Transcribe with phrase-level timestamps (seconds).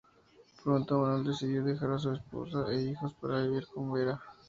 [0.63, 4.19] Pronto, Manuel decidió dejar a su esposa e hijos para vivir con Vera.